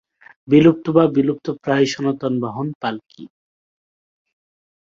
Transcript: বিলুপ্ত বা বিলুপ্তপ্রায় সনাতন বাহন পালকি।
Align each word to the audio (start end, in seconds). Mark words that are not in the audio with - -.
বিলুপ্ত 0.47 0.85
বা 0.95 1.03
বিলুপ্তপ্রায় 1.15 1.85
সনাতন 1.85 2.33
বাহন 2.43 2.67
পালকি। 2.81 3.23